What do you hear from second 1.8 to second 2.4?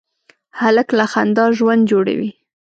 جوړوي.